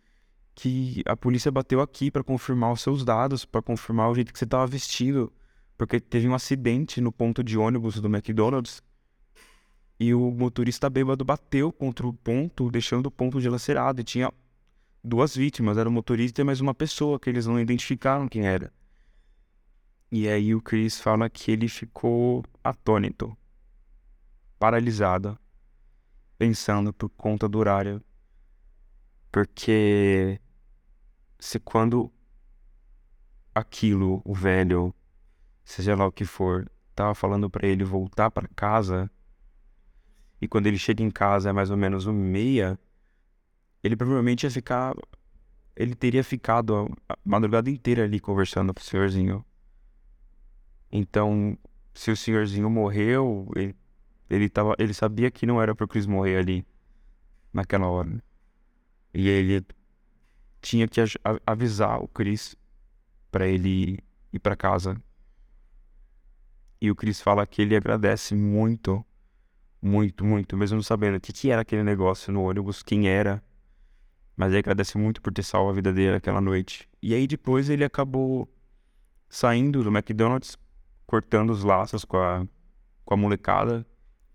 que 0.55 1.03
a 1.07 1.17
polícia 1.17 1.51
bateu 1.51 1.81
aqui 1.81 2.11
para 2.11 2.23
confirmar 2.23 2.73
os 2.73 2.83
seus 2.83 3.03
dados, 3.03 3.47
para 3.47 3.63
confirmar 3.63 4.11
o 4.11 4.15
jeito 4.15 4.31
que 4.31 4.39
você 4.39 4.45
estava 4.45 4.67
vestido, 4.67 5.33
porque 5.77 5.99
teve 5.99 6.29
um 6.29 6.35
acidente 6.35 7.01
no 7.01 7.11
ponto 7.11 7.43
de 7.43 7.57
ônibus 7.57 7.99
do 7.99 8.09
McDonald's. 8.09 8.83
E 9.99 10.13
o 10.13 10.31
motorista 10.31 10.91
bêbado 10.91 11.25
bateu 11.25 11.73
contra 11.73 12.07
o 12.07 12.13
ponto, 12.13 12.71
deixando 12.71 13.07
o 13.07 13.11
ponto 13.11 13.41
dilacerado. 13.41 14.01
E 14.01 14.05
tinha 14.05 14.31
duas 15.05 15.37
vítimas, 15.37 15.77
era 15.77 15.89
o 15.89 15.93
motorista 15.93 16.41
e 16.41 16.45
mais 16.45 16.63
uma 16.63 16.75
pessoa 16.75 17.21
que 17.21 17.29
eles 17.29 17.47
não 17.47 17.61
identificaram 17.61 18.27
quem 18.27 18.47
era. 18.47 18.73
E 20.11 20.27
aí 20.27 20.55
o 20.55 20.63
Chris 20.63 20.99
fala 20.99 21.29
que 21.29 21.51
ele 21.51 21.69
ficou 21.69 22.43
atônito, 22.63 23.37
paralisado, 24.59 25.39
pensando 26.39 26.91
por 26.93 27.11
conta 27.11 27.47
do 27.47 27.59
horário. 27.59 28.03
Porque 29.31 30.41
se 31.39 31.61
quando 31.61 32.11
aquilo, 33.55 34.23
o 34.25 34.33
velho, 34.33 34.95
seja 35.65 35.95
lá 35.95 36.07
o 36.07 36.13
que 36.13 36.25
for, 36.25 36.71
tava 36.95 37.15
falando 37.15 37.51
para 37.51 37.67
ele 37.67 37.85
voltar 37.85 38.31
para 38.31 38.49
casa, 38.49 39.11
e 40.41 40.49
quando 40.49 40.67
ele 40.67 40.79
chega 40.79 41.03
em 41.03 41.11
casa 41.11 41.51
é 41.51 41.53
mais 41.53 41.71
ou 41.71 41.77
menos 41.77 42.07
uma 42.07 42.19
meia, 42.19 42.79
ele 43.85 43.97
provavelmente 43.97 44.45
ia 44.45 44.51
ficar. 44.51 44.95
Ele 45.77 45.95
teria 45.95 46.25
ficado 46.25 46.89
a 47.07 47.17
madrugada 47.23 47.69
inteira 47.69 48.05
ali 48.05 48.19
conversando 48.19 48.73
com 48.73 48.81
o 48.81 48.83
senhorzinho. 48.83 49.45
Então, 50.91 51.59
se 51.93 52.11
o 52.11 52.17
senhorzinho 52.17 52.71
morreu, 52.71 53.51
ele, 53.55 53.77
ele, 54.31 54.49
tava, 54.49 54.75
ele 54.79 54.95
sabia 54.95 55.31
que 55.31 55.45
não 55.45 55.61
era 55.61 55.75
pro 55.75 55.87
Chris 55.87 56.07
morrer 56.07 56.39
ali, 56.39 56.65
naquela 57.53 57.89
hora. 57.89 58.23
E 59.13 59.29
ele 59.29 59.67
tinha 60.63 60.89
que 60.89 61.01
avisar 61.45 62.03
o 62.03 62.09
Chris 62.09 62.57
para 63.31 63.47
ele 63.47 63.99
ir 64.33 64.39
para 64.39 64.57
casa. 64.57 64.97
E 66.81 66.91
o 66.91 66.95
Chris 66.95 67.21
fala 67.21 67.47
que 67.47 67.61
ele 67.61 67.77
agradece 67.77 68.35
muito, 68.35 69.05
muito, 69.83 70.25
muito, 70.25 70.57
mesmo 70.57 70.83
sabendo 70.83 71.17
o 71.17 71.21
que, 71.21 71.33
que 71.33 71.51
era 71.51 71.63
aquele 71.63 71.83
negócio 71.83 72.33
no 72.33 72.45
ônibus, 72.45 72.83
quem 72.83 73.09
era 73.09 73.43
mas 74.37 74.51
ele 74.51 74.59
agradece 74.59 74.99
muito 74.99 75.23
por 75.23 75.33
ter 75.33 75.43
salvo 75.43 75.71
a 75.71 75.73
vida 75.73 75.93
dele 75.93 76.17
aquela 76.17 76.41
noite. 76.41 76.89
E 77.03 77.15
aí 77.15 77.27
depois 77.27 77.69
ele 77.69 77.85
acabou 77.85 78.49
saindo 79.29 79.83
do 79.83 79.91
McDonald's, 79.91 80.57
cortando 81.07 81.51
os 81.51 81.63
laços 81.63 82.05
com 82.05 82.17
a, 82.17 82.47
com 83.05 83.15
a 83.15 83.17
molecada. 83.17 83.87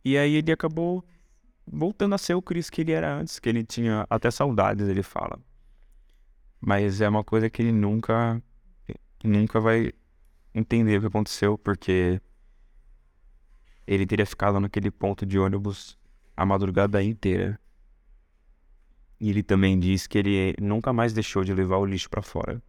E 0.04 0.18
aí 0.18 0.36
ele 0.36 0.52
acabou 0.52 1.04
voltando 1.66 2.16
a 2.16 2.18
ser 2.18 2.34
o 2.34 2.42
Chris 2.42 2.70
que 2.70 2.82
ele 2.82 2.92
era 2.92 3.14
antes, 3.14 3.40
que 3.40 3.50
ele 3.50 3.64
tinha 3.64 4.06
até 4.10 4.32
saudades, 4.32 4.88
ele 4.88 5.04
fala. 5.04 5.40
Mas 6.60 7.02
é 7.02 7.08
uma 7.08 7.24
coisa 7.24 7.50
que 7.50 7.62
ele 7.62 7.72
nunca, 7.72 8.42
nunca 9.24 9.60
vai 9.60 9.94
entender 10.54 10.98
o 10.98 11.02
que 11.02 11.08
aconteceu, 11.08 11.58
porque 11.58 12.22
ele 13.86 14.06
teria 14.06 14.26
ficado 14.26 14.60
naquele 14.60 14.92
ponto 14.92 15.26
de 15.26 15.40
ônibus 15.40 15.98
a 16.36 16.46
madrugada 16.46 17.02
inteira. 17.04 17.60
E 19.20 19.30
ele 19.30 19.44
também 19.44 19.78
diz 19.78 20.08
que 20.08 20.18
ele 20.18 20.56
nunca 20.62 20.94
mais 20.94 21.14
deixou 21.14 21.44
de 21.44 21.54
levar 21.54 21.78
o 21.78 21.86
lixo 21.86 22.10
para 22.10 22.22
fora. 22.22 22.62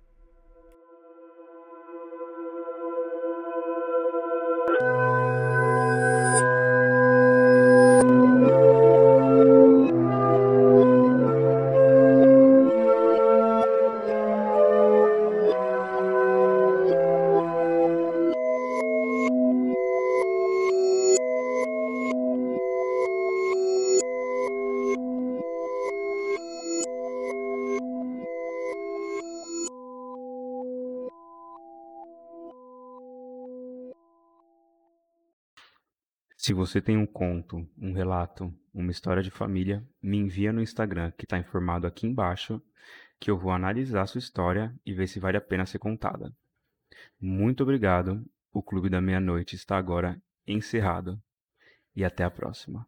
Se 36.51 36.55
você 36.55 36.81
tem 36.81 36.97
um 36.97 37.07
conto, 37.07 37.65
um 37.79 37.93
relato, 37.93 38.53
uma 38.75 38.91
história 38.91 39.23
de 39.23 39.31
família, 39.31 39.87
me 40.03 40.17
envia 40.17 40.53
no 40.53 40.61
Instagram, 40.61 41.13
que 41.13 41.25
está 41.25 41.39
informado 41.39 41.87
aqui 41.87 42.09
embaixo, 42.09 42.61
que 43.21 43.31
eu 43.31 43.39
vou 43.39 43.53
analisar 43.53 44.05
sua 44.09 44.19
história 44.19 44.75
e 44.85 44.93
ver 44.93 45.07
se 45.07 45.21
vale 45.21 45.37
a 45.37 45.41
pena 45.41 45.65
ser 45.65 45.79
contada. 45.79 46.35
Muito 47.21 47.63
obrigado. 47.63 48.29
O 48.53 48.65
Clube 48.65 48.91
da 48.91 49.01
Meia-Noite 49.01 49.55
está 49.55 49.79
agora 49.79 50.21
encerrado. 50.45 51.23
E 51.95 52.05
até 52.05 52.25
a 52.25 52.31
próxima. 52.33 52.85